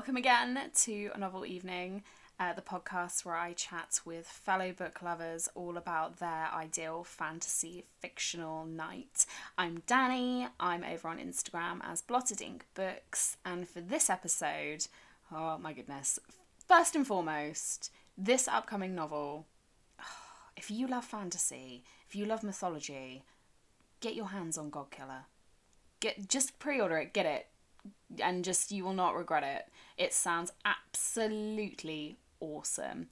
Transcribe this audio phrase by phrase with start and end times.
[0.00, 2.04] Welcome again to A Novel Evening,
[2.38, 7.84] uh, the podcast where I chat with fellow book lovers all about their ideal fantasy
[7.98, 9.26] fictional night.
[9.58, 14.86] I'm Dannie, I'm over on Instagram as Blotted Ink Books, and for this episode,
[15.30, 16.18] oh my goodness,
[16.66, 19.44] first and foremost, this upcoming novel,
[20.56, 23.22] if you love fantasy, if you love mythology,
[24.00, 25.24] get your hands on Godkiller.
[26.00, 27.48] Get just pre-order it, get it
[28.18, 29.68] and just you will not regret it.
[29.96, 33.08] It sounds absolutely awesome.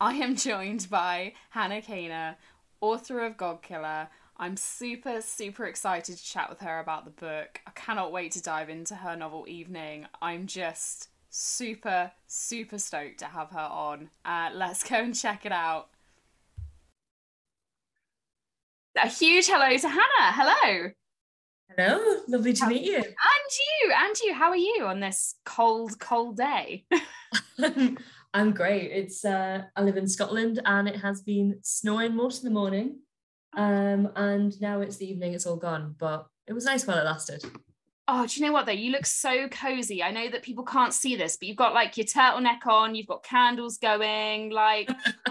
[0.00, 2.36] I am joined by Hannah Kaner,
[2.80, 4.08] author of Godkiller.
[4.36, 7.60] I'm super, super excited to chat with her about the book.
[7.66, 10.06] I cannot wait to dive into her novel Evening.
[10.20, 14.10] I'm just super, super stoked to have her on.
[14.24, 15.88] Uh, let's go and check it out.
[18.96, 20.32] A huge hello to Hannah.
[20.32, 20.90] Hello.
[21.76, 22.96] Hello, lovely to meet you.
[22.96, 24.34] And you, and you.
[24.34, 26.84] How are you on this cold, cold day?
[28.34, 28.90] I'm great.
[28.90, 32.98] It's uh, I live in Scotland, and it has been snowing most of the morning,
[33.56, 35.34] um, and now it's the evening.
[35.34, 37.44] It's all gone, but it was nice while it lasted.
[38.08, 38.72] Oh, do you know what though?
[38.72, 40.02] You look so cozy.
[40.02, 43.06] I know that people can't see this, but you've got like your turtleneck on, you've
[43.06, 44.50] got candles going.
[44.50, 44.90] Like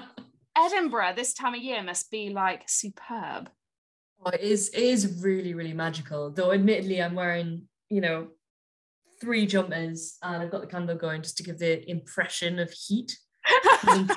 [0.58, 3.50] Edinburgh this time of year must be like superb.
[4.23, 6.31] Oh, it is it is really really magical.
[6.31, 8.27] Though admittedly, I'm wearing you know
[9.19, 13.17] three jumpers and I've got the candle going just to give the impression of heat.
[13.83, 14.09] I'm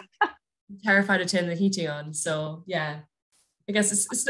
[0.83, 2.15] terrified to turn the heating on.
[2.15, 3.01] So yeah,
[3.69, 4.25] I guess it's, it's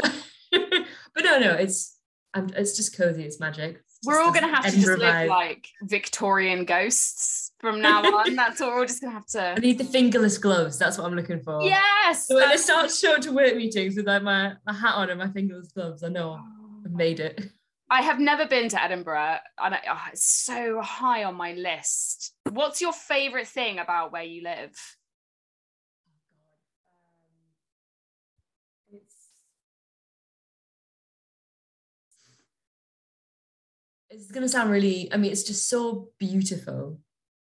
[1.13, 1.97] but no no it's
[2.33, 3.23] I'm, it's just cozy.
[3.23, 3.81] It's magic.
[4.03, 8.35] We're all gonna have to just live like Victorian ghosts from now on.
[8.35, 9.53] That's what we're just gonna have to.
[9.57, 10.77] I need the fingerless gloves.
[10.77, 11.63] That's what I'm looking for.
[11.63, 12.27] Yes.
[12.27, 15.19] So when I start showing to work meetings with like my, my hat on and
[15.19, 16.95] my fingerless gloves, I know I've oh.
[16.95, 17.49] made it.
[17.89, 22.33] I have never been to Edinburgh, and I, oh, it's so high on my list.
[22.49, 24.75] What's your favourite thing about where you live?
[34.15, 36.99] It's going to sound really i mean it's just so beautiful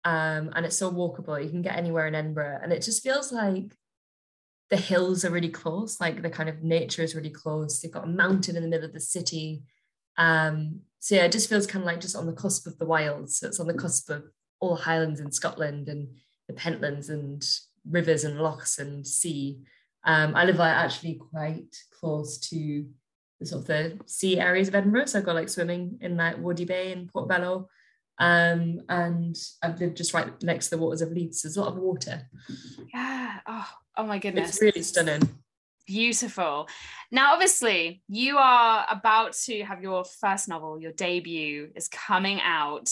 [0.04, 1.42] um, and it's so walkable.
[1.42, 3.76] You can get anywhere in edinburgh and it just feels like
[4.70, 7.81] the hills are really close like the kind of nature is really close.
[7.81, 9.62] They've got a mountain in the middle of the city.
[10.16, 12.87] Um, so yeah it just feels kind of like just on the cusp of the
[12.87, 13.37] wilds.
[13.37, 14.25] So it's on the cusp of
[14.60, 16.08] all highlands in scotland and
[16.48, 17.44] the pentlands and
[17.88, 19.58] rivers and lochs and sea.
[20.04, 22.87] Um, i live actually quite close to
[23.40, 25.06] the sort of the sea areas of Edinburgh.
[25.06, 27.68] So I've got like swimming in like Wardie Bay and Portobello.
[28.18, 31.40] Um, and I've lived just right next to the waters of Leith.
[31.42, 32.28] There's a lot of water.
[32.92, 33.38] Yeah.
[33.46, 34.50] Oh, oh my goodness.
[34.50, 35.22] It's really stunning.
[35.86, 36.68] Beautiful.
[37.10, 42.88] Now, obviously, you are about to have your first novel, your debut is coming out.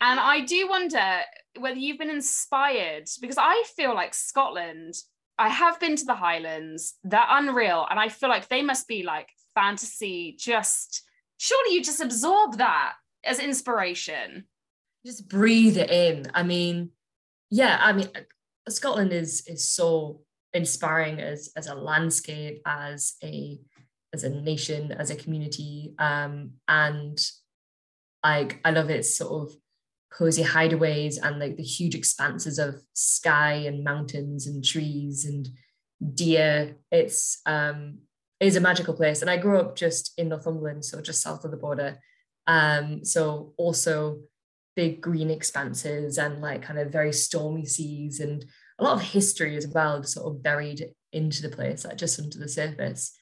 [0.00, 1.20] And I do wonder
[1.58, 4.94] whether you've been inspired because I feel like Scotland,
[5.38, 7.86] I have been to the Highlands, they're unreal.
[7.88, 11.02] And I feel like they must be like fantasy just
[11.38, 12.92] surely you just absorb that
[13.24, 14.44] as inspiration.
[15.04, 16.30] Just breathe it in.
[16.34, 16.90] I mean
[17.50, 18.08] yeah i mean
[18.68, 20.20] scotland is is so
[20.52, 23.56] inspiring as as a landscape as a
[24.12, 25.94] as a nation as a community.
[25.98, 27.18] Um and
[28.24, 29.56] like i love its sort of
[30.10, 35.48] cozy hideaways and like the huge expanses of sky and mountains and trees and
[36.14, 36.76] deer.
[36.90, 37.98] It's um
[38.40, 39.22] is a magical place.
[39.22, 41.98] And I grew up just in Northumberland, so just south of the border.
[42.46, 44.20] Um, so also
[44.76, 48.44] big green expanses and like kind of very stormy seas and
[48.78, 52.38] a lot of history as well, sort of buried into the place, like just under
[52.38, 53.16] the surface.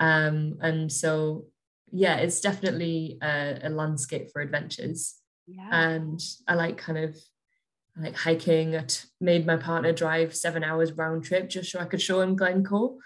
[0.00, 1.46] Um, and so
[1.92, 5.14] yeah, it's definitely a, a landscape for adventures.
[5.46, 5.68] Yeah.
[5.70, 7.16] And I like kind of
[7.96, 8.76] I like hiking.
[8.76, 12.20] I t- made my partner drive seven hours round trip just so I could show
[12.20, 12.98] him Glencoe.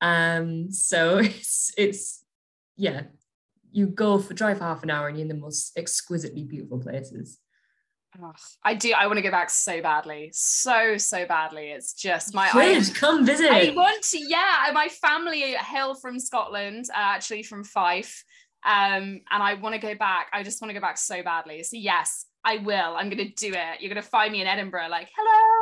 [0.00, 2.24] Um, so it's it's
[2.76, 3.02] yeah,
[3.72, 6.78] you go for drive for half an hour and you're in the most exquisitely beautiful
[6.78, 7.38] places.
[8.20, 8.32] Oh,
[8.64, 8.92] I do.
[8.92, 11.70] I want to go back so badly, so so badly.
[11.70, 12.50] It's just my.
[12.52, 13.50] I, come visit.
[13.50, 14.18] I want to.
[14.18, 18.24] Yeah, my family hail from Scotland, uh, actually from Fife,
[18.64, 20.26] um, and I want to go back.
[20.32, 21.62] I just want to go back so badly.
[21.62, 22.96] So yes, I will.
[22.96, 23.80] I'm going to do it.
[23.80, 25.59] You're going to find me in Edinburgh, like hello.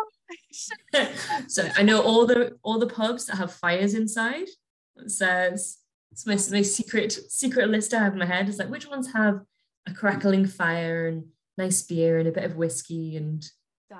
[1.47, 4.49] so I know all the all the pubs that have fires inside.
[4.97, 5.79] It says
[6.11, 9.13] it's my, my secret secret list I have in my head is like which ones
[9.13, 9.41] have
[9.87, 11.25] a crackling fire and
[11.57, 13.45] nice beer and a bit of whiskey and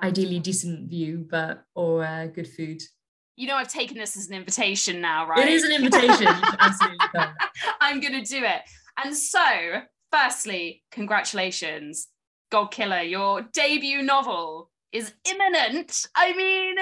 [0.03, 2.81] ideally decent view, but or uh, good food.
[3.35, 5.47] You know, I've taken this as an invitation now, right?
[5.47, 6.27] It is an invitation.
[7.81, 8.61] I'm going to do it.
[9.01, 9.39] And so,
[10.11, 12.09] firstly, congratulations
[12.51, 16.07] Godkiller, your debut novel, is imminent.
[16.15, 16.75] I mean,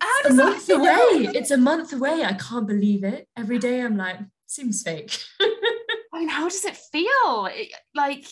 [0.00, 1.30] how does a month away.
[1.34, 2.24] It's a month away.
[2.24, 3.28] I can't believe it.
[3.36, 5.18] Every day I'm like, seems fake.
[5.40, 7.48] I mean, how does it feel?
[7.94, 8.26] like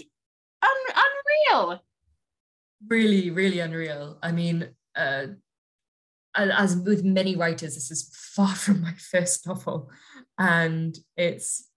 [0.62, 0.94] un-
[1.50, 1.83] unreal.
[2.88, 4.19] Really, really unreal.
[4.23, 5.27] I mean, uh,
[6.35, 9.91] as with many writers, this is far from my first novel,
[10.38, 11.69] and it's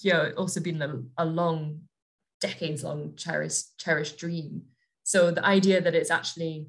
[0.00, 1.82] you know also been a, a long,
[2.40, 4.62] decades long cherished cherished dream.
[5.08, 6.66] So the idea that it's actually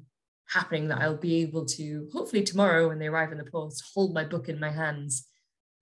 [0.48, 4.14] happening, that I'll be able to hopefully tomorrow when they arrive in the post, hold
[4.14, 5.28] my book in my hands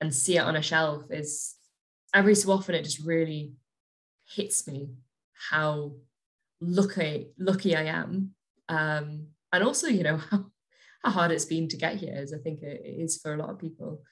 [0.01, 1.55] and see it on a shelf is
[2.13, 3.53] every so often it just really
[4.35, 4.89] hits me
[5.51, 5.93] how
[6.61, 8.35] lucky lucky I am.
[8.69, 10.47] Um, and also, you know, how,
[11.05, 13.51] how hard it's been to get here, as I think it is for a lot
[13.51, 14.03] of people.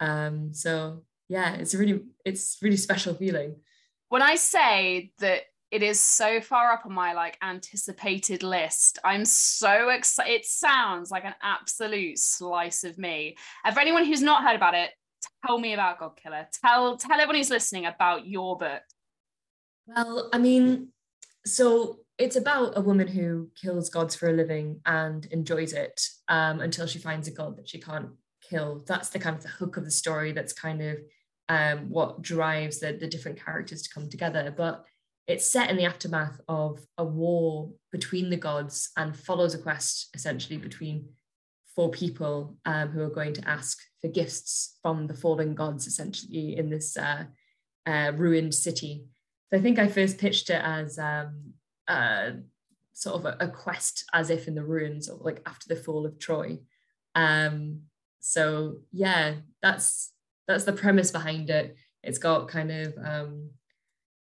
[0.00, 3.54] Um, so yeah, it's really it's really special feeling.
[4.08, 5.42] When I say that
[5.74, 9.00] it is so far up on my like anticipated list.
[9.02, 10.30] I'm so excited.
[10.30, 13.36] It sounds like an absolute slice of me.
[13.64, 14.90] And for anyone who's not heard about it,
[15.44, 16.46] tell me about Godkiller.
[16.64, 18.82] Tell tell everyone who's listening about your book.
[19.88, 20.92] Well, I mean,
[21.44, 26.60] so it's about a woman who kills gods for a living and enjoys it um,
[26.60, 28.10] until she finds a god that she can't
[28.48, 28.84] kill.
[28.86, 30.30] That's the kind of the hook of the story.
[30.30, 30.98] That's kind of
[31.48, 34.54] um, what drives the, the different characters to come together.
[34.56, 34.84] But
[35.26, 40.08] it's set in the aftermath of a war between the gods and follows a quest
[40.14, 41.08] essentially between
[41.74, 46.56] four people um, who are going to ask for gifts from the fallen gods essentially
[46.56, 47.24] in this uh,
[47.86, 49.04] uh, ruined city.
[49.50, 51.54] So I think I first pitched it as um,
[52.92, 56.06] sort of a, a, quest as if in the ruins or like after the fall
[56.06, 56.58] of Troy.
[57.14, 57.82] Um,
[58.20, 60.12] so yeah, that's
[60.46, 61.76] that's the premise behind it.
[62.02, 63.50] It's got kind of um,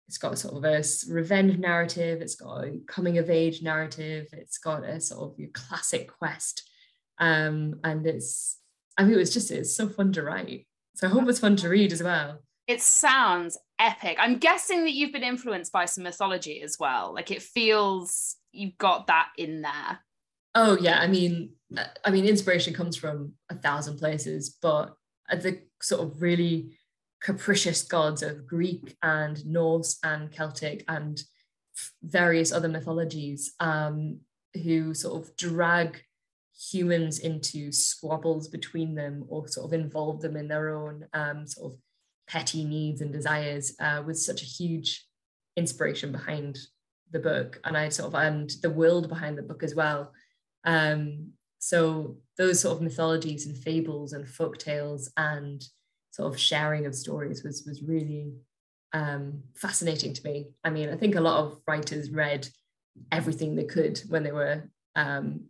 [0.09, 4.59] it's got sort of a revenge narrative, it's got a coming of age narrative, it's
[4.59, 6.63] got a sort of your classic quest.
[7.19, 8.59] Um, and it's,
[8.97, 10.67] I mean, it was just, it's so fun to write.
[10.95, 12.41] So I hope it's fun to read as well.
[12.67, 14.17] It sounds epic.
[14.21, 17.13] I'm guessing that you've been influenced by some mythology as well.
[17.15, 20.01] Like it feels you've got that in there.
[20.55, 21.51] Oh yeah, I mean,
[22.05, 24.95] I mean, inspiration comes from a thousand places, but
[25.31, 26.79] the sort of really
[27.23, 31.21] capricious gods of Greek and Norse and Celtic and
[32.03, 34.21] various other mythologies um,
[34.63, 36.01] who sort of drag
[36.71, 41.73] humans into squabbles between them or sort of involve them in their own um, sort
[41.73, 41.79] of
[42.27, 45.07] petty needs and desires uh, with such a huge
[45.57, 46.59] inspiration behind
[47.13, 50.13] the book and I sort of and the world behind the book as well.
[50.65, 55.63] Um, so those sort of mythologies and fables and folk tales and
[56.17, 58.33] sort of sharing of stories was was really
[58.95, 60.47] um, fascinating to me.
[60.65, 62.49] I mean, I think a lot of writers read
[63.13, 65.49] everything they could when they were um,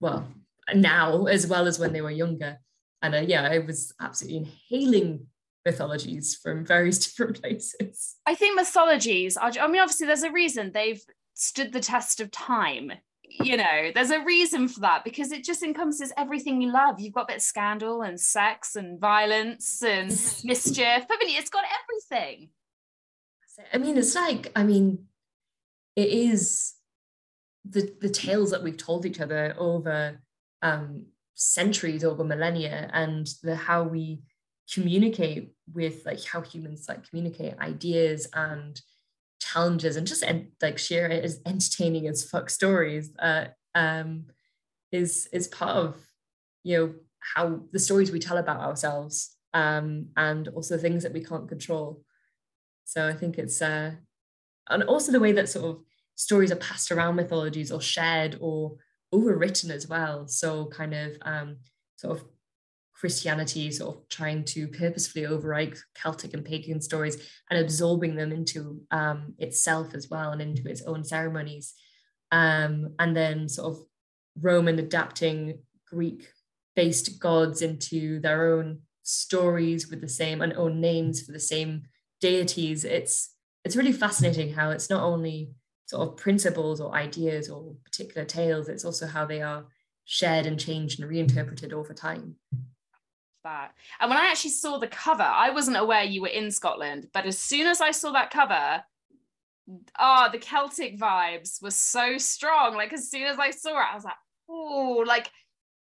[0.00, 0.28] well
[0.74, 2.58] now as well as when they were younger,
[3.00, 5.26] and uh, yeah, I was absolutely inhaling
[5.64, 8.16] mythologies from various different places.
[8.26, 11.02] I think mythologies are, I mean, obviously, there's a reason they've
[11.32, 12.92] stood the test of time
[13.30, 17.00] you know, there's a reason for that because it just encompasses everything you love.
[17.00, 20.08] You've got a bit of scandal and sex and violence and
[20.44, 21.06] mischief.
[21.10, 22.50] I mean, it's got everything.
[23.72, 25.06] I mean, it's like, I mean,
[25.96, 26.74] it is
[27.68, 30.20] the the tales that we've told each other over
[30.62, 34.22] um, centuries, over millennia, and the how we
[34.72, 38.80] communicate with like how humans like communicate ideas and
[39.40, 44.24] challenges and just en- like share as entertaining as fuck stories uh, um,
[44.92, 45.96] is is part of
[46.64, 46.94] you know
[47.34, 52.02] how the stories we tell about ourselves um, and also things that we can't control.
[52.84, 53.92] So I think it's uh,
[54.68, 55.82] and also the way that sort of
[56.14, 58.76] stories are passed around mythologies or shared or
[59.14, 60.26] overwritten as well.
[60.26, 61.58] So kind of um,
[61.96, 62.24] sort of
[62.98, 67.16] Christianity sort of trying to purposefully overwrite Celtic and pagan stories
[67.48, 71.74] and absorbing them into um, itself as well and into its own ceremonies.
[72.32, 73.84] Um, and then sort of
[74.40, 76.28] Roman adapting Greek
[76.74, 81.82] based gods into their own stories with the same and own names for the same
[82.20, 82.84] deities.
[82.84, 83.32] It's
[83.64, 85.52] it's really fascinating how it's not only
[85.86, 89.66] sort of principles or ideas or particular tales, it's also how they are
[90.04, 92.36] shared and changed and reinterpreted over time
[93.44, 93.72] that.
[94.00, 97.26] And when I actually saw the cover, I wasn't aware you were in Scotland, but
[97.26, 98.82] as soon as I saw that cover,
[99.98, 102.74] ah, oh, the Celtic vibes were so strong.
[102.74, 104.14] Like as soon as I saw it, I was like,
[104.48, 105.30] oh, like,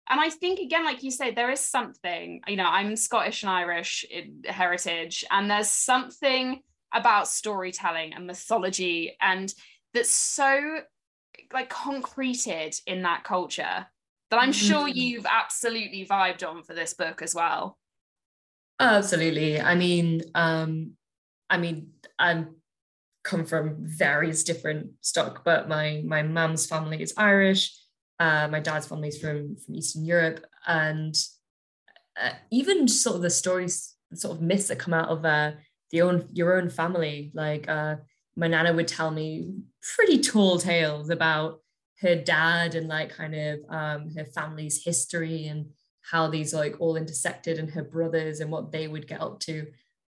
[0.08, 3.50] and I think again, like you say, there is something, you know, I'm Scottish and
[3.50, 4.04] Irish
[4.44, 9.52] heritage, and there's something about storytelling and mythology and
[9.92, 10.78] that's so
[11.52, 13.86] like concreted in that culture
[14.30, 14.94] that I'm sure Mm.
[14.94, 17.78] you've absolutely vibed on for this book as well.
[18.78, 19.60] Absolutely.
[19.60, 20.92] I mean, um,
[21.48, 22.56] I mean, I'm
[23.24, 27.74] come from various different stock, but my my mum's family is Irish.
[28.18, 31.14] Uh, my dad's family is from from Eastern Europe, and
[32.20, 35.52] uh, even sort of the stories, the sort of myths that come out of uh,
[35.90, 37.30] the own your own family.
[37.34, 37.96] Like uh,
[38.36, 39.54] my nana would tell me
[39.96, 41.60] pretty tall tales about
[42.00, 45.66] her dad and like kind of um, her family's history and
[46.02, 49.66] how these like all intersected and her brothers and what they would get up to.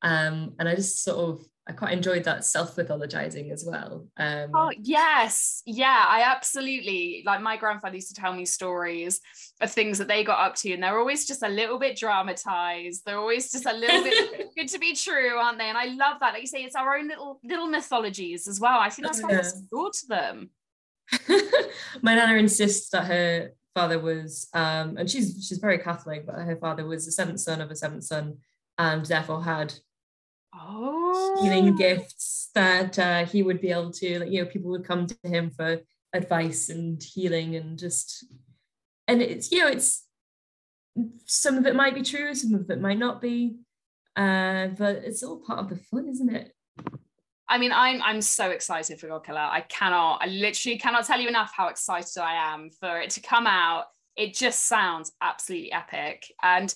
[0.04, 4.08] Um, and I just sort of I quite enjoyed that self-mythologizing as well.
[4.18, 7.40] Um, Oh yes, yeah, I absolutely like.
[7.42, 9.20] My grandfather used to tell me stories
[9.62, 13.04] of things that they got up to, and they're always just a little bit dramatized.
[13.06, 15.70] They're always just a little bit good to be true, aren't they?
[15.70, 16.34] And I love that.
[16.34, 18.80] Like you say, it's our own little little mythologies as well.
[18.80, 19.36] I think that's why Yeah.
[19.42, 20.50] there's more to them.
[22.02, 26.58] my nana insists that her father was, um, and she's she's very Catholic, but her
[26.58, 28.38] father was the seventh son of a seventh son,
[28.78, 29.74] and therefore had
[30.54, 34.84] Oh, healing gifts that uh, he would be able to, like you know, people would
[34.86, 35.80] come to him for
[36.14, 38.26] advice and healing and just,
[39.08, 40.06] and it's you know, it's
[41.26, 43.56] some of it might be true, some of it might not be,
[44.18, 46.54] uh, but it's all part of the fun, isn't it?
[47.52, 49.50] I mean, I'm I'm so excited for Godkiller.
[49.50, 53.20] I cannot, I literally cannot tell you enough how excited I am for it to
[53.20, 53.88] come out.
[54.16, 56.32] It just sounds absolutely epic.
[56.42, 56.74] And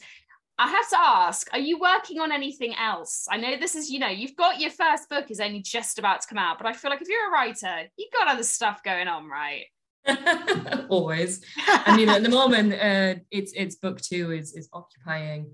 [0.58, 3.26] I have to ask, are you working on anything else?
[3.32, 6.22] I know this is, you know, you've got your first book is only just about
[6.22, 8.84] to come out, but I feel like if you're a writer, you've got other stuff
[8.84, 9.66] going on, right?
[10.90, 11.42] Always.
[11.68, 15.52] I mean, at the moment, uh, it's it's book two is is occupying.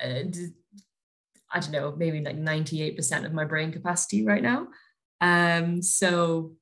[0.00, 0.22] Uh,
[1.54, 4.68] I don't know, maybe like ninety eight percent of my brain capacity right now.
[5.20, 6.52] Um, so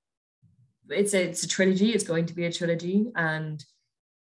[0.88, 1.90] it's a it's a trilogy.
[1.92, 3.64] It's going to be a trilogy, and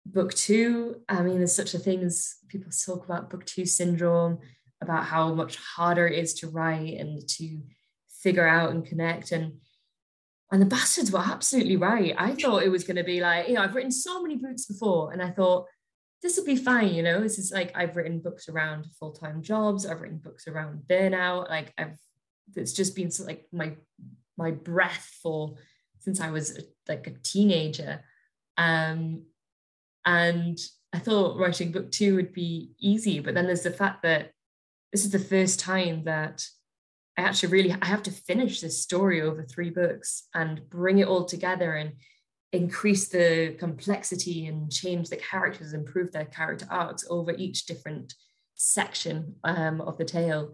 [0.06, 0.98] book two.
[1.08, 4.40] I mean, there's such a thing as people talk about book two syndrome,
[4.82, 7.62] about how much harder it is to write and to
[8.22, 9.54] figure out and connect and
[10.52, 12.16] and the bastards were absolutely right.
[12.18, 14.66] I thought it was going to be like, you know, I've written so many books
[14.66, 15.66] before, and I thought
[16.22, 16.94] this will be fine.
[16.94, 19.86] You know, this is like I've written books around full time jobs.
[19.86, 21.50] I've written books around burnout.
[21.50, 21.98] Like I've,
[22.56, 23.74] it's just been like my
[24.38, 25.56] my breath for
[26.00, 28.04] since I was like a teenager,
[28.58, 29.24] um,
[30.06, 30.58] and
[30.94, 33.20] I thought writing book two would be easy.
[33.20, 34.32] But then there's the fact that
[34.92, 36.46] this is the first time that
[37.18, 41.08] I actually really I have to finish this story over three books and bring it
[41.08, 41.94] all together and
[42.54, 48.14] increase the complexity and change the characters, improve their character arcs over each different
[48.56, 50.54] section um, of the tale.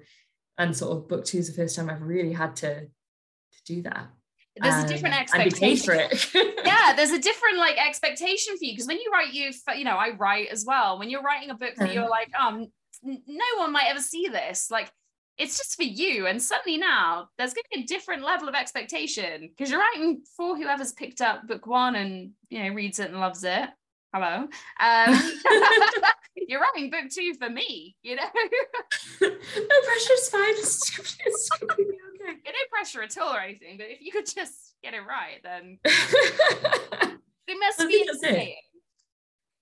[0.58, 3.82] And sort of book two is the first time I've really had to, to do
[3.84, 4.10] that.
[4.56, 5.86] There's a Um, different And expectation.
[5.86, 6.56] for it.
[6.66, 9.96] yeah, there's a different like expectation for you because when you write, you you know,
[9.96, 11.00] I write as well.
[11.00, 11.94] When you're writing a book that Mhm.
[11.96, 12.68] you're like, um,
[13.04, 14.70] no one might ever see this.
[14.70, 14.92] Like,
[15.38, 16.28] it's just for you.
[16.28, 20.22] And suddenly now there's going to be a different level of expectation because you're writing
[20.38, 23.70] for whoever's picked up book one and you know reads it and loves it.
[24.14, 24.48] Hello.
[24.80, 25.32] Um,
[26.36, 27.96] you're writing book two for me.
[28.04, 28.24] You know,
[29.22, 30.52] no pressure, it's fine.
[30.52, 31.84] It's, okay.
[32.22, 33.78] no pressure at all or anything.
[33.78, 38.56] But if you could just get it right, then it must I be that's it.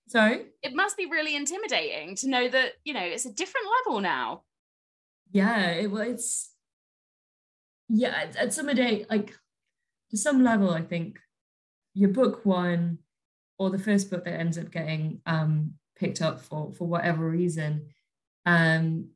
[0.08, 0.42] Sorry?
[0.62, 4.42] it must be really intimidating to know that you know it's a different level now
[5.32, 6.54] yeah it well it's
[7.88, 9.34] yeah at, at some day like
[10.10, 11.18] to some level i think
[11.94, 12.98] your book one
[13.58, 17.86] or the first book that ends up getting um picked up for for whatever reason
[18.46, 19.08] um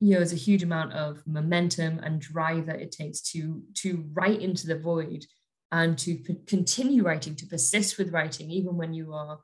[0.00, 4.04] you know there's a huge amount of momentum and drive that it takes to to
[4.12, 5.24] write into the void
[5.72, 9.38] and to p- continue writing to persist with writing even when you are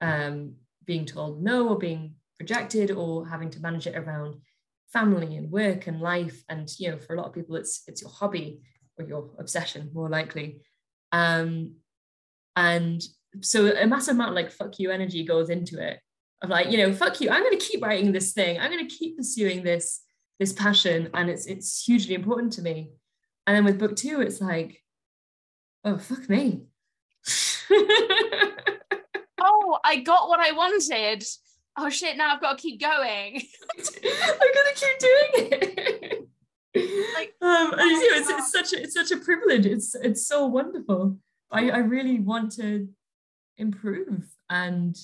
[0.00, 4.36] um being told no or being rejected or having to manage it around
[4.94, 8.00] family and work and life and you know for a lot of people it's it's
[8.00, 8.60] your hobby
[8.96, 10.62] or your obsession more likely.
[11.12, 11.74] Um
[12.56, 13.02] and
[13.40, 15.98] so a massive amount of like fuck you energy goes into it
[16.40, 18.86] of like you know fuck you i'm going to keep writing this thing i'm going
[18.86, 20.04] to keep pursuing this
[20.38, 22.90] this passion and it's it's hugely important to me.
[23.46, 24.82] And then with book two it's like
[25.84, 26.64] oh fuck me.
[29.46, 31.22] Oh i got what i wanted
[31.76, 33.42] oh shit now i've got to keep going
[33.78, 36.28] I'm gonna keep doing it.
[36.74, 39.66] Like, um, you know, it's, it's such a it's such a privilege.
[39.66, 41.18] It's it's so wonderful.
[41.50, 42.88] I, I really want to
[43.58, 44.96] improve and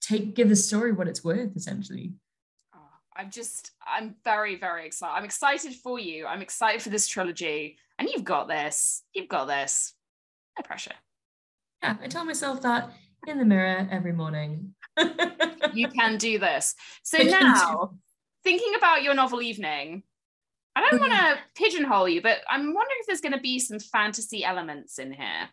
[0.00, 2.12] take give the story what it's worth, essentially.
[2.74, 2.78] Oh,
[3.16, 5.14] I'm just, I'm very, very excited.
[5.14, 6.26] I'm excited for you.
[6.26, 7.78] I'm excited for this trilogy.
[7.98, 9.02] And you've got this.
[9.14, 9.94] You've got this.
[10.58, 10.92] No pressure.
[11.82, 12.92] Yeah, I tell myself that
[13.26, 14.74] in the mirror every morning.
[15.74, 16.74] You can do this.
[17.02, 17.94] So now,
[18.44, 20.02] thinking about your novel evening,
[20.76, 21.40] I don't want to mm-hmm.
[21.54, 25.48] pigeonhole you, but I'm wondering if there's going to be some fantasy elements in here.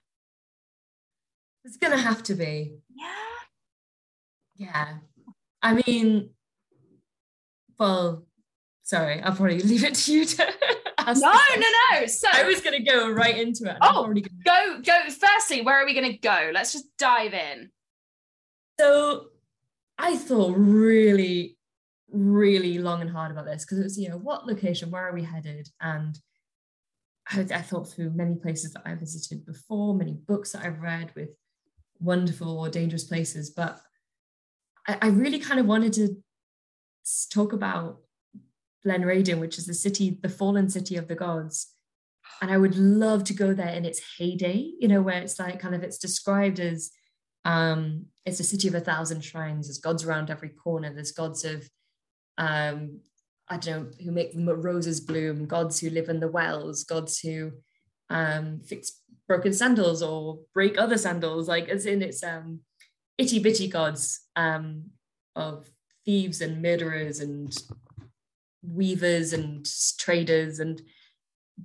[1.64, 2.74] It's going to have to be.
[2.94, 3.08] Yeah.
[4.56, 4.94] Yeah.
[5.62, 6.32] I mean,
[7.80, 8.26] well,
[8.84, 10.54] sorry, I'll probably leave it to you to
[10.98, 11.22] ask.
[11.22, 12.06] No, no, no.
[12.06, 13.78] So I was going to go right into it.
[13.82, 14.22] Oh, gonna...
[14.44, 15.00] go, go.
[15.10, 16.52] Firstly, where are we going to go?
[16.54, 17.70] Let's just dive in.
[18.78, 19.28] So
[19.98, 21.58] I thought really,
[22.12, 25.14] really long and hard about this because it was, you know, what location, where are
[25.14, 25.70] we headed?
[25.82, 26.18] And
[27.30, 31.12] I, I thought through many places that I visited before, many books that I've read
[31.16, 31.30] with
[32.00, 33.80] wonderful or dangerous places, but
[34.88, 36.18] I, I really kind of wanted to
[37.32, 38.00] talk about
[38.86, 41.74] Blenraden, which is the city, the fallen city of the gods.
[42.42, 45.60] And I would love to go there in its heyday, you know, where it's like
[45.60, 46.92] kind of it's described as
[47.46, 49.68] um, it's a city of a thousand shrines.
[49.68, 50.94] There's gods around every corner.
[50.94, 51.70] There's gods of
[52.38, 53.02] um,
[53.50, 57.52] I don't know who make roses bloom, gods who live in the wells, gods who
[58.10, 61.48] um, fix broken sandals or break other sandals.
[61.48, 62.62] Like as in it's um,
[63.18, 64.86] itty bitty gods um,
[65.36, 65.70] of
[66.06, 67.54] thieves and murderers and
[68.62, 69.68] weavers and
[70.00, 70.82] traders and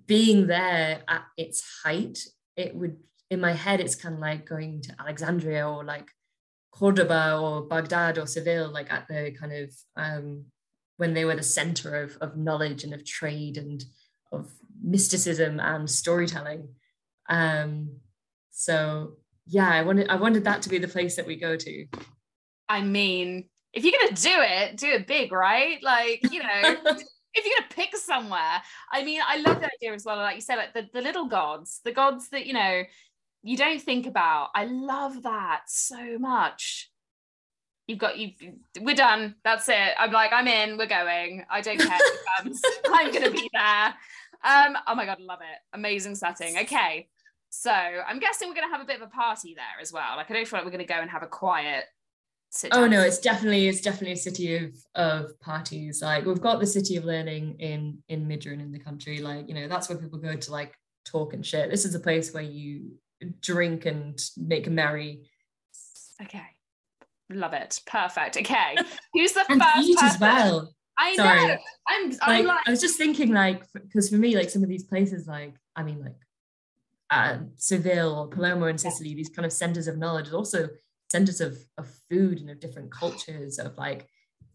[0.06, 2.18] being there at its height
[2.56, 2.96] it would
[3.30, 6.08] in my head it's kind of like going to alexandria or like
[6.70, 10.44] cordoba or baghdad or seville like at the kind of um,
[10.96, 13.84] when they were the center of, of knowledge and of trade and
[14.32, 14.50] of
[14.82, 16.68] mysticism and storytelling
[17.28, 17.90] um,
[18.50, 19.12] so
[19.46, 21.86] yeah i wanted i wanted that to be the place that we go to
[22.68, 25.82] i mean if you're gonna do it, do it big, right?
[25.82, 26.48] Like, you know,
[27.34, 28.62] if you're gonna pick somewhere.
[28.92, 31.26] I mean, I love the idea as well, like you said, like the, the little
[31.26, 32.82] gods, the gods that, you know,
[33.42, 34.48] you don't think about.
[34.54, 36.90] I love that so much.
[37.86, 38.32] You've got you
[38.80, 39.36] we're done.
[39.44, 39.94] That's it.
[39.98, 41.44] I'm like, I'm in, we're going.
[41.50, 42.60] I don't care who comes.
[42.92, 43.94] I'm gonna be there.
[44.44, 45.58] Um, oh my god, love it.
[45.72, 46.58] Amazing setting.
[46.58, 47.08] Okay.
[47.50, 50.16] So I'm guessing we're gonna have a bit of a party there as well.
[50.16, 51.84] Like I don't feel like we're gonna go and have a quiet
[52.72, 56.66] oh no it's definitely it's definitely a city of of parties like we've got the
[56.66, 60.18] city of learning in in Middren in the country like you know that's where people
[60.18, 60.74] go to like
[61.04, 62.92] talk and shit this is a place where you
[63.40, 65.22] drink and make merry
[66.22, 66.44] okay.
[67.30, 67.80] Love it.
[67.86, 68.36] Perfect.
[68.38, 68.76] Okay.
[69.14, 70.74] Who's the and first eat as well.
[70.98, 71.46] I Sorry.
[71.46, 74.64] know I'm, I'm like, like I was just thinking like because for me like some
[74.64, 76.16] of these places like I mean like
[77.10, 80.68] uh, Seville or Palermo in Sicily these kind of centers of knowledge also
[81.10, 84.08] centers of, of food and of different cultures of like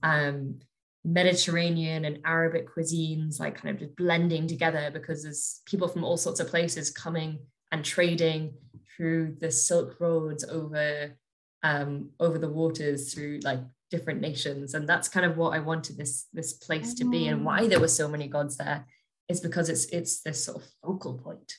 [0.04, 0.60] um,
[1.06, 6.18] Mediterranean and Arabic cuisines, like kind of just blending together because there's people from all
[6.18, 7.40] sorts of places coming
[7.74, 8.54] and trading
[8.96, 11.18] through the Silk Roads over
[11.64, 13.60] um, over the waters through like
[13.90, 17.44] different nations, and that's kind of what I wanted this this place to be, and
[17.44, 18.86] why there were so many gods there
[19.28, 21.54] is because it's it's this sort of focal point.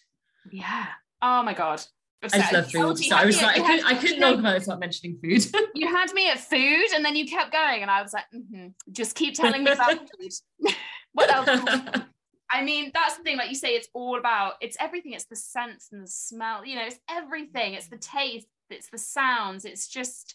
[0.50, 0.86] Yeah.
[1.20, 1.82] Oh my god.
[2.22, 2.98] I just love food.
[2.98, 5.44] So I was like, I couldn't, I couldn't talk about this without mentioning food.
[5.74, 7.82] you had me at food and then you kept going.
[7.82, 8.68] And I was like, mm-hmm.
[8.92, 10.32] just keep telling me about food.
[11.12, 12.04] what else?
[12.50, 15.12] I mean, that's the thing, like you say, it's all about, it's everything.
[15.12, 17.74] It's the sense and the smell, you know, it's everything.
[17.74, 19.64] It's the taste, it's the sounds.
[19.64, 20.34] It's just,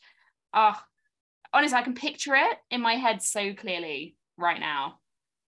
[0.54, 0.76] oh,
[1.54, 5.00] honestly, I can picture it in my head so clearly right now.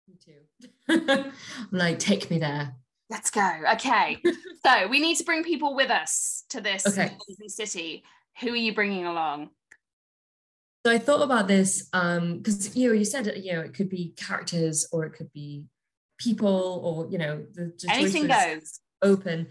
[0.07, 1.05] Me too.
[1.17, 1.31] I'm
[1.71, 2.75] like, take me there.
[3.09, 3.51] Let's go.
[3.73, 4.21] Okay.
[4.65, 7.17] so we need to bring people with us to this okay.
[7.47, 8.03] city.
[8.39, 9.49] Who are you bringing along?
[10.85, 13.89] So I thought about this because um, you know you said you know it could
[13.89, 15.65] be characters or it could be
[16.21, 19.47] people or you know the, the anything goes open.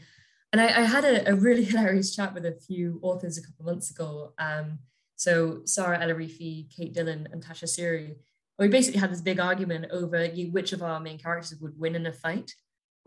[0.53, 3.67] And I, I had a, a, really hilarious chat with a few authors a couple
[3.67, 4.33] months ago.
[4.39, 4.81] Um,
[5.17, 8.17] so Saara El-Arifi, Kate Dylan, and Tasha Suri.
[8.59, 11.95] We basically had this big argument over you, which of our main characters would win
[11.95, 12.53] in a fight.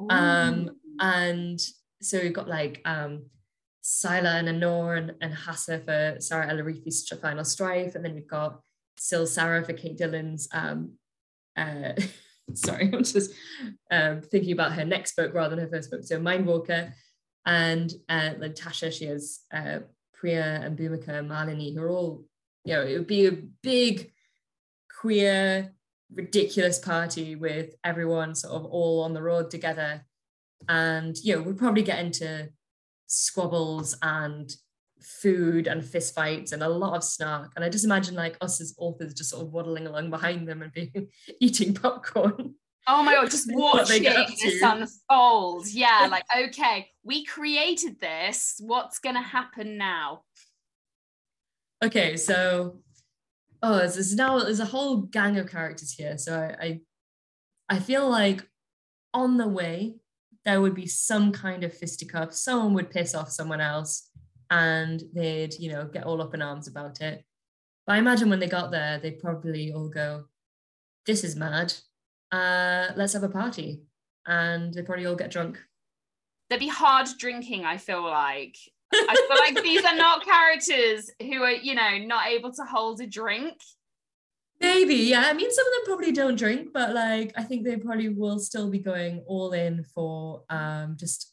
[0.10, 1.60] Um, and
[2.02, 3.26] so we've got like um,
[3.84, 7.96] Sylah and Anoor and, and Hassa for Saara El-Arifi's Final Strife.
[7.96, 8.62] And then we've got
[8.98, 10.48] Sil Sarah for Kate Dylan's.
[10.54, 10.94] Um,
[11.56, 11.94] uh,
[12.54, 13.32] sorry, I'm just
[13.92, 16.04] um, thinking about her next book rather than her first book.
[16.04, 16.94] So Mindwalker.
[17.46, 19.80] And uh, then Tasha, she has uh,
[20.14, 22.24] Priya and Bhumika and Malini, who are all,
[22.64, 24.12] you know, it would be a big
[25.02, 25.74] queer
[26.14, 30.06] ridiculous party with everyone sort of all on the road together.
[30.70, 32.50] And, you know, we'd probably get into
[33.08, 34.50] squabbles and
[35.04, 37.52] food and fist fights and a lot of snark.
[37.56, 40.62] And I just imagine like us as authors just sort of waddling along behind them
[40.62, 42.56] and being eating popcorn.
[42.88, 45.68] Oh my god, just watching this unfold.
[45.68, 48.56] Yeah, like okay, we created this.
[48.60, 50.24] What's gonna happen now?
[51.84, 52.80] Okay, so
[53.62, 56.18] oh, there's now there's a whole gang of characters here.
[56.18, 56.80] So I, I
[57.70, 58.46] I feel like
[59.14, 59.96] on the way
[60.46, 62.34] there would be some kind of fisticuff.
[62.34, 64.10] Someone would piss off someone else
[64.50, 67.24] and they'd, you know, get all up in arms about it.
[67.86, 70.26] But I imagine when they got there, they'd probably all go,
[71.06, 71.74] This is mad.
[72.32, 73.84] Uh, let's have a party.
[74.26, 75.60] And they probably all get drunk.
[76.50, 78.56] There'd be hard drinking, I feel like.
[78.94, 83.02] I feel like these are not characters who are, you know, not able to hold
[83.02, 83.58] a drink.
[84.62, 85.26] Maybe, yeah.
[85.28, 88.40] I mean, some of them probably don't drink, but like I think they probably will
[88.40, 91.33] still be going all in for um just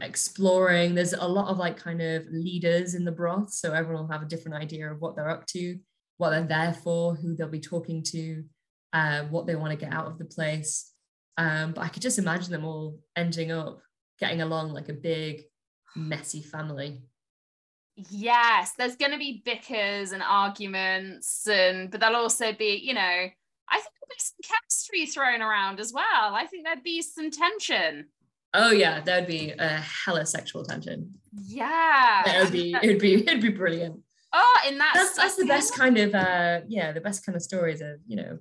[0.00, 0.94] exploring.
[0.94, 4.22] There's a lot of like kind of leaders in the broth, so everyone will have
[4.22, 5.78] a different idea of what they're up to,
[6.18, 8.44] what they're there for, who they'll be talking to,
[8.92, 10.92] uh, what they want to get out of the place.
[11.36, 13.80] Um, but I could just imagine them all ending up
[14.18, 15.42] getting along like a big,
[15.96, 17.02] messy family.
[18.10, 23.00] Yes, there's going to be bickers and arguments, and but there'll also be, you know,
[23.00, 26.34] I think there'll be some chemistry thrown around as well.
[26.34, 28.06] I think there'd be some tension.
[28.52, 31.14] Oh yeah, that would be a hella sexual tension.
[31.32, 32.74] Yeah, that would be.
[32.82, 33.14] It'd be.
[33.26, 34.00] It'd be brilliant.
[34.32, 34.92] Oh, in that.
[34.94, 36.14] That's that's the best kind of.
[36.14, 38.38] uh Yeah, the best kind of stories of you know,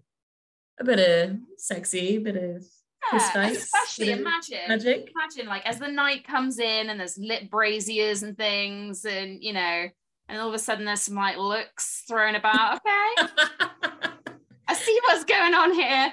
[0.79, 2.63] a bit of sexy, a bit of
[3.13, 5.11] yeah, especially imagine magic.
[5.15, 9.53] imagine like as the night comes in and there's lit braziers and things and you
[9.53, 9.87] know
[10.27, 13.65] and all of a sudden there's some like looks thrown about okay
[14.79, 16.11] see what's going on here.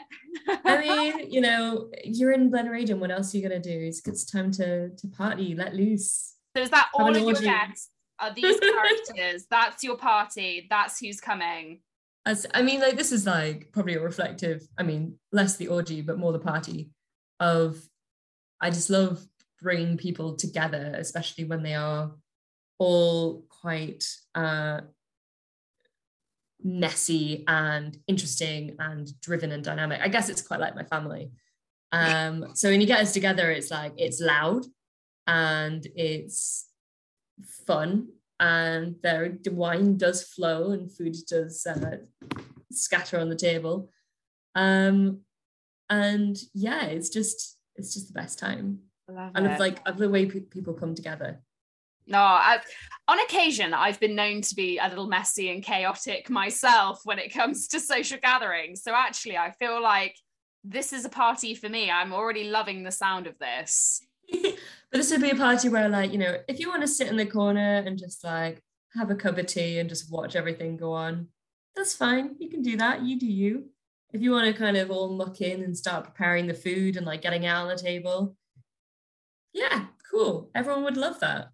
[0.65, 3.71] I mean you know you're in Blenraden what else are you gonna do?
[3.71, 5.55] It's, it's time to to party.
[5.55, 6.35] Let loose.
[6.57, 7.91] So is that all of your guests?
[8.19, 9.47] Are these characters?
[9.51, 10.67] That's your party.
[10.71, 11.81] That's who's coming.
[12.25, 14.67] As I mean, like this is like probably a reflective.
[14.79, 16.91] I mean, less the orgy, but more the party.
[17.39, 17.79] Of,
[18.61, 19.23] I just love
[19.61, 22.13] bringing people together, especially when they are
[22.79, 24.81] all quite uh,
[26.63, 30.01] messy and interesting and driven and dynamic.
[30.03, 31.31] I guess it's quite like my family.
[31.93, 34.65] Um, so when you get us together, it's like it's loud
[35.27, 36.69] and it's
[37.67, 41.97] fun and their wine does flow and food does uh,
[42.71, 43.91] scatter on the table
[44.55, 45.21] um
[45.89, 50.27] and yeah it's just it's just the best time and it's like of the way
[50.27, 51.41] pe- people come together
[52.07, 52.61] no I,
[53.09, 57.33] on occasion i've been known to be a little messy and chaotic myself when it
[57.33, 60.17] comes to social gatherings so actually i feel like
[60.65, 64.01] this is a party for me i'm already loving the sound of this
[64.43, 64.57] but
[64.93, 67.17] this would be a party where, like, you know, if you want to sit in
[67.17, 68.63] the corner and just like
[68.95, 71.29] have a cup of tea and just watch everything go on,
[71.75, 72.37] that's fine.
[72.39, 73.03] You can do that.
[73.03, 73.71] You do you.
[74.13, 77.05] If you want to kind of all muck in and start preparing the food and
[77.05, 78.37] like getting out on the table,
[79.53, 80.51] yeah, cool.
[80.55, 81.49] Everyone would love that.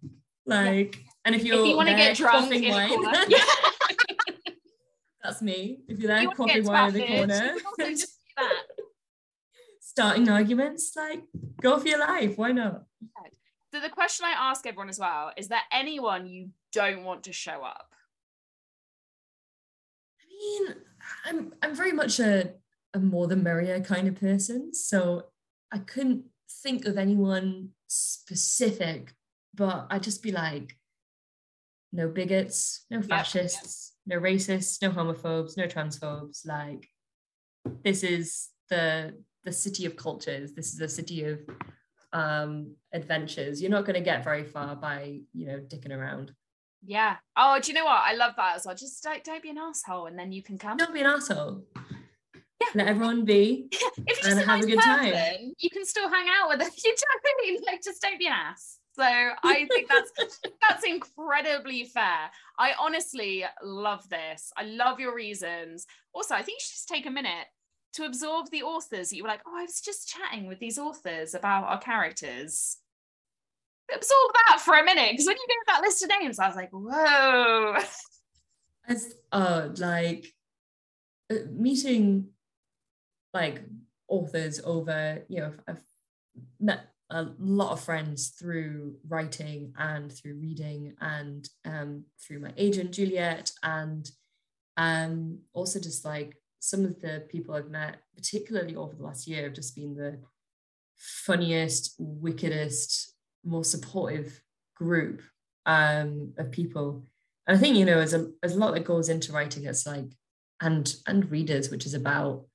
[0.45, 1.01] Like, yeah.
[1.25, 2.91] and if you're if you want to get drunk in wine,
[3.29, 3.37] yeah.
[5.23, 5.79] that's me.
[5.87, 7.55] If you're there you quaffing wine in the corner,
[9.79, 11.23] starting arguments, like
[11.61, 12.37] go for your life.
[12.37, 12.83] Why not?
[13.73, 17.33] So the question I ask everyone as well is there anyone you don't want to
[17.33, 17.87] show up?
[20.21, 20.75] I mean,
[21.25, 22.51] I'm I'm very much a,
[22.93, 24.73] a more the merrier kind of person.
[24.73, 25.27] So
[25.71, 26.25] I couldn't
[26.61, 29.15] think of anyone specific,
[29.53, 30.75] but I'd just be like,
[31.91, 36.45] no bigots, no fascists, no racists, no homophobes, no transphobes.
[36.45, 36.89] Like
[37.83, 39.13] this is the
[39.43, 40.53] the city of cultures.
[40.53, 41.39] This is a city of
[42.13, 43.61] um, adventures.
[43.61, 46.31] You're not going to get very far by, you know, dicking around.
[46.85, 47.17] Yeah.
[47.35, 48.01] Oh, do you know what?
[48.03, 48.75] I love that as well.
[48.75, 50.77] Just don't, don't be an asshole, and then you can come.
[50.77, 51.63] Don't be an asshole.
[52.25, 52.67] Yeah.
[52.75, 53.67] Let everyone be.
[53.71, 55.53] if you and have a good person, time.
[55.59, 56.69] You can still hang out with them.
[56.83, 58.79] You don't mean like just don't be an ass.
[58.95, 60.11] So I think that's
[60.69, 62.29] that's incredibly fair.
[62.59, 64.51] I honestly love this.
[64.55, 65.87] I love your reasons.
[66.13, 67.47] Also, I think you should just take a minute
[67.93, 71.33] to absorb the authors you were like oh i was just chatting with these authors
[71.33, 72.77] about our characters
[73.93, 76.55] absorb that for a minute because when you gave that list of names i was
[76.55, 77.75] like whoa
[78.87, 80.25] as uh like
[81.51, 82.27] meeting
[83.33, 83.63] like
[84.07, 85.53] authors over you know
[86.59, 92.91] met a lot of friends through writing and through reading and um, through my agent
[92.91, 94.09] Juliet and
[94.77, 99.43] um, also just like some of the people I've met, particularly over the last year,
[99.43, 100.19] have just been the
[100.97, 103.13] funniest, wickedest,
[103.43, 104.41] more supportive
[104.75, 105.21] group.
[105.65, 107.05] um, of people.
[107.47, 109.65] And I think you know, there's a there's a lot that goes into writing.
[109.65, 110.05] It's like
[110.61, 112.45] and and readers, which is about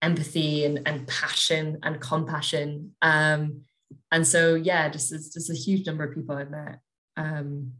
[0.00, 2.94] empathy and, and passion and compassion.
[3.02, 3.62] Um,
[4.10, 6.80] and so yeah, just there's just a huge number of people I've met,
[7.16, 7.72] um,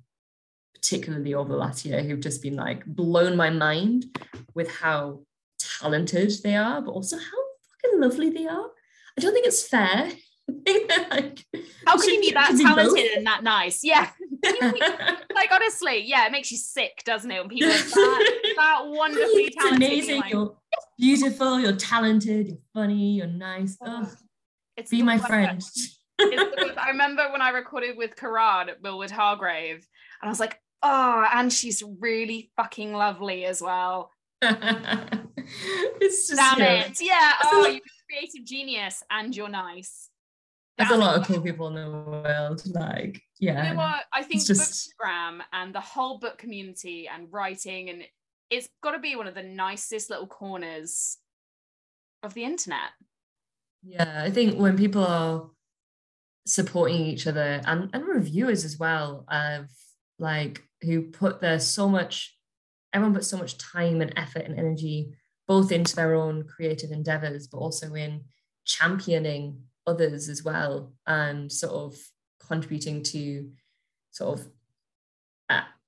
[0.74, 4.06] particularly over the last year, who've just been like blown my mind
[4.54, 5.20] with how
[5.58, 7.38] talented they are, but also how
[7.82, 8.68] fucking lovely they are.
[9.16, 10.12] I don't think it's fair.
[11.10, 11.44] like,
[11.86, 13.82] how can you be that talented and that nice?
[13.82, 14.10] Yeah.
[14.44, 17.40] like honestly, yeah, it makes you sick, doesn't it?
[17.40, 19.76] When people are that, that wonderfully talented.
[19.76, 20.20] amazing.
[20.20, 20.56] Like, you're
[20.98, 23.76] beautiful, you're talented, you're funny, you're nice.
[23.82, 24.10] Oh,
[24.76, 25.62] it's be my friend.
[26.20, 29.86] I remember when I recorded with Kiran at Millwood Hargrave,
[30.20, 34.12] and I was like, oh, and she's really fucking lovely as well.
[34.42, 36.84] it's just damn yeah.
[36.84, 36.98] it.
[37.00, 37.32] Yeah.
[37.44, 40.10] Oh, you're a creative genius and you're nice.
[40.76, 42.62] There's a lot of cool people in the world.
[42.66, 43.64] Like, yeah.
[43.64, 44.04] You know what?
[44.12, 44.92] I think just...
[45.00, 48.04] Bookstagram and the whole book community and writing and
[48.50, 51.18] it's got to be one of the nicest little corners
[52.22, 52.90] of the internet.
[53.82, 55.50] Yeah, I think when people are
[56.48, 59.66] supporting each other and, and reviewers as well, of
[60.18, 62.36] like who put their so much,
[62.92, 65.12] everyone puts so much time and effort and energy
[65.46, 68.22] both into their own creative endeavors, but also in
[68.64, 71.98] championing others as well and sort of
[72.46, 73.50] contributing to
[74.10, 74.46] sort of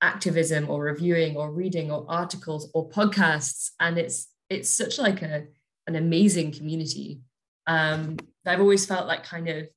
[0.01, 3.71] activism or reviewing or reading or articles or podcasts.
[3.79, 5.45] And it's it's such like a
[5.87, 7.21] an amazing community.
[7.67, 9.67] Um i've always felt like kind of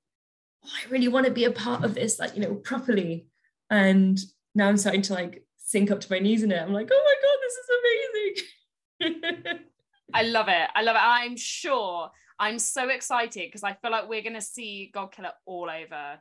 [0.64, 3.26] oh, i really want to be a part of this like you know properly
[3.70, 4.18] and
[4.54, 7.04] now i'm starting to like sink up to my knees in it i'm like oh
[7.04, 9.60] my god this is amazing
[10.14, 14.08] i love it i love it i'm sure i'm so excited because i feel like
[14.08, 16.18] we're going to see Godkiller all over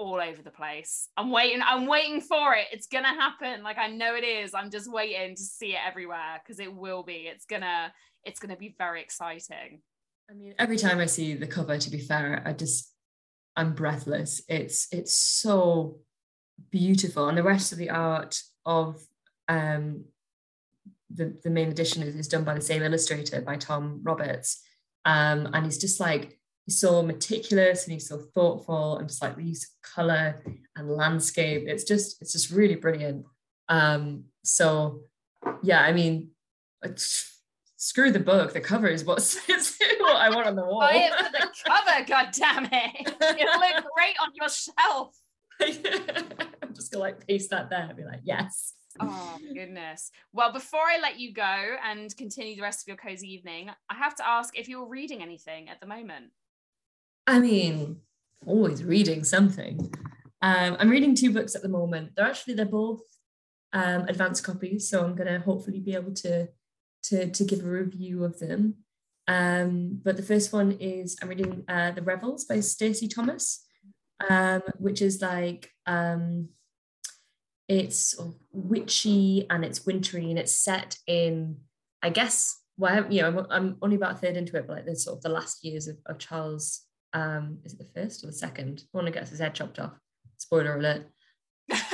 [0.00, 1.08] all over the place.
[1.18, 1.60] I'm waiting.
[1.62, 2.68] I'm waiting for it.
[2.72, 3.62] It's gonna happen.
[3.62, 4.54] Like I know it is.
[4.54, 7.28] I'm just waiting to see it everywhere because it will be.
[7.30, 7.92] It's gonna.
[8.24, 9.82] It's gonna be very exciting.
[10.30, 12.90] I mean, every time I see the cover, to be fair, I just
[13.60, 14.42] I'm breathless.
[14.48, 15.98] It's it's so
[16.70, 19.00] beautiful, and the rest of the art of
[19.48, 20.04] um
[21.10, 24.62] the the main edition is, is done by the same illustrator by Tom Roberts,
[25.04, 29.36] um, and he's just like he's so meticulous and he's so thoughtful and just like
[29.36, 30.42] the use of color
[30.76, 31.64] and landscape.
[31.66, 33.26] It's just it's just really brilliant.
[33.68, 35.02] Um so
[35.62, 36.30] yeah i mean
[37.80, 41.14] screw the book the cover is what's what i want on the wall buy it
[41.14, 45.16] for the cover god damn it it'll look great on your shelf
[46.62, 50.10] i'm just gonna like paste that there and be like yes Oh goodness.
[50.32, 53.94] Well, before I let you go and continue the rest of your cozy evening, I
[53.94, 56.32] have to ask if you're reading anything at the moment.
[57.24, 57.98] I mean,
[58.44, 59.94] always reading something.
[60.42, 62.10] Um, I'm reading two books at the moment.
[62.16, 63.00] They're actually they're both
[63.72, 66.48] um, advanced copies, so I'm gonna hopefully be able to
[67.04, 68.76] to to give a review of them.
[69.28, 73.64] Um, but the first one is I'm reading uh, The Revels by Stacey Thomas,
[74.28, 76.48] um, which is like um,
[77.68, 78.14] it's
[78.52, 81.58] witchy and it's wintry and it's set in
[82.02, 84.86] I guess well you know I'm, I'm only about a third into it, but like
[84.86, 86.82] the sort of the last years of, of Charles
[87.12, 88.84] um, is it the first or the second?
[88.92, 89.92] One that gets his head chopped off.
[90.38, 91.06] Spoiler alert.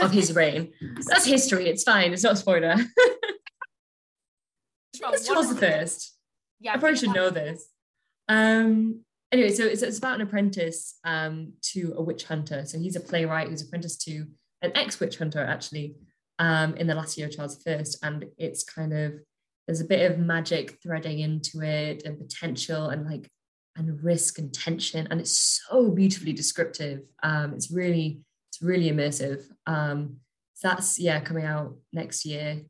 [0.01, 0.73] of his reign.
[1.07, 1.69] That's history.
[1.69, 2.13] It's fine.
[2.13, 2.77] It's not a spoiler.
[5.03, 6.17] it's Charles the First.
[6.61, 7.69] Yeah, I probably should know this.
[8.29, 12.65] Um, anyway, so it's, it's about an apprentice um, to a witch hunter.
[12.65, 14.27] So he's a playwright who's apprenticed to
[14.63, 15.97] an ex witch hunter, actually,
[16.39, 17.85] um, in the last year of Charles I.
[18.03, 19.15] And it's kind of,
[19.67, 23.29] there's a bit of magic threading into it and potential and like
[23.77, 25.37] and risk and tension and it's
[25.69, 30.17] so beautifully descriptive um, it's really it's really immersive um,
[30.55, 32.63] so that's yeah coming out next year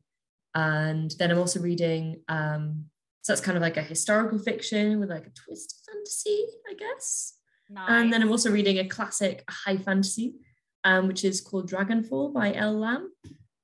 [0.57, 2.85] and then i'm also reading um,
[3.21, 6.73] so that's kind of like a historical fiction with like a twist of fantasy i
[6.73, 7.37] guess
[7.69, 7.85] nice.
[7.89, 10.35] and then i'm also reading a classic high fantasy
[10.83, 13.11] um, which is called dragonfall by Elle Lam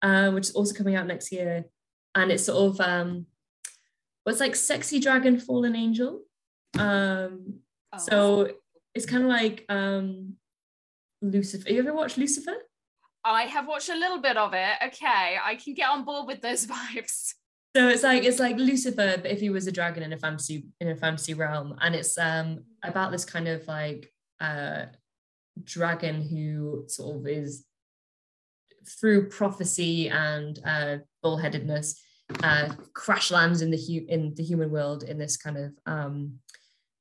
[0.02, 1.66] uh, which is also coming out next year
[2.16, 3.26] and it's sort of um,
[4.26, 6.22] well, it's like sexy dragon fallen angel
[6.80, 7.60] um,
[7.94, 7.98] oh.
[7.98, 8.50] So
[8.94, 10.36] it's kind of like um,
[11.22, 11.70] Lucifer.
[11.70, 12.56] You ever watched Lucifer?
[13.26, 14.74] I have watched a little bit of it.
[14.86, 17.34] Okay, I can get on board with those vibes.
[17.76, 20.66] So it's like it's like Lucifer, but if he was a dragon in a fantasy
[20.80, 24.86] in a fantasy realm, and it's um about this kind of like uh
[25.64, 27.66] dragon who sort of is
[29.00, 31.96] through prophecy and uh bullheadedness
[32.44, 36.34] uh crash lands in the hu- in the human world in this kind of um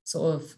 [0.04, 0.56] sort of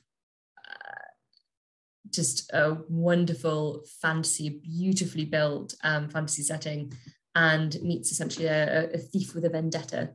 [2.11, 6.93] just a wonderful fantasy, beautifully built um, fantasy setting,
[7.35, 10.11] and meets essentially a, a, thief with a vendetta,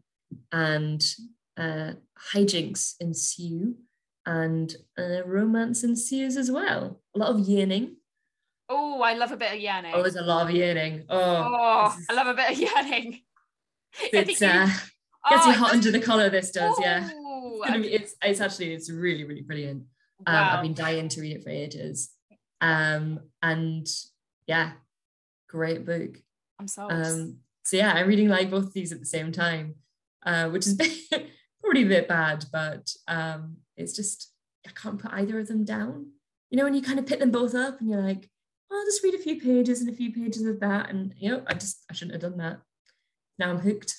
[0.51, 1.03] and
[1.57, 1.93] uh,
[2.33, 3.75] hijinks ensue,
[4.25, 7.01] and a romance ensues as well.
[7.15, 7.97] A lot of yearning.
[8.69, 9.93] Oh, I love a bit of yearning.
[9.95, 11.05] Oh, there's a lot of yearning.
[11.09, 12.05] Oh, oh is...
[12.09, 13.21] I love a bit of yearning.
[14.13, 14.69] It's uh,
[15.29, 16.29] gets oh, you hot under the collar.
[16.29, 17.09] This does, yeah.
[17.11, 19.83] It's, be, it's, it's actually it's really really brilliant.
[20.25, 20.57] Um, wow.
[20.57, 22.11] I've been dying to read it for ages.
[22.61, 23.87] Um, and
[24.47, 24.71] yeah,
[25.47, 26.17] great book.
[26.59, 26.89] I'm so.
[26.89, 29.75] Um, so yeah, I'm reading like both of these at the same time,
[30.25, 30.75] uh, which is
[31.61, 34.31] probably a bit bad, but um, it's just
[34.67, 36.07] I can't put either of them down.
[36.49, 38.27] You know, when you kind of pick them both up and you're like,
[38.71, 41.29] oh, I'll just read a few pages and a few pages of that, and you
[41.29, 42.59] know, I just I shouldn't have done that.
[43.37, 43.95] Now I'm hooked.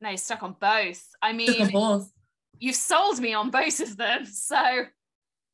[0.00, 1.06] No, stuck on both.
[1.20, 2.10] I mean, both.
[2.58, 4.86] You've sold me on both of them, so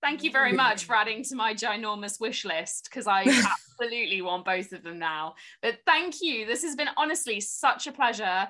[0.03, 3.23] Thank you very much for adding to my ginormous wish list because I
[3.81, 5.35] absolutely want both of them now.
[5.63, 6.47] But thank you.
[6.47, 8.49] This has been honestly such a pleasure.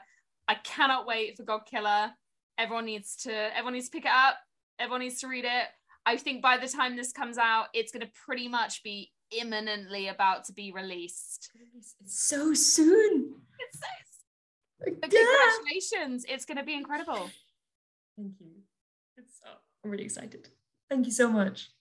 [0.48, 2.10] I cannot wait for Godkiller.
[2.58, 4.36] Everyone needs to everyone needs to pick it up.
[4.78, 5.66] Everyone needs to read it.
[6.04, 10.08] I think by the time this comes out, it's going to pretty much be imminently
[10.08, 11.50] about to be released.
[11.76, 13.34] It's so soon.
[13.58, 13.86] It's so
[14.86, 14.92] yeah.
[15.00, 16.24] Congratulations.
[16.28, 17.30] It's going to be incredible.
[18.16, 18.50] Thank you.
[19.16, 20.48] It's, oh, I'm really excited.
[20.90, 21.75] Thank you so much.